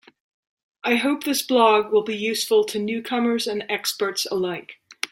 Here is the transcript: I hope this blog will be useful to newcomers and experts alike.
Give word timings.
I 0.83 0.95
hope 0.95 1.25
this 1.25 1.45
blog 1.45 1.91
will 1.93 2.01
be 2.01 2.17
useful 2.17 2.63
to 2.65 2.79
newcomers 2.79 3.45
and 3.45 3.63
experts 3.69 4.25
alike. 4.31 4.77